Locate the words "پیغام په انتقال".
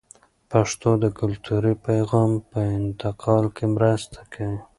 1.87-3.43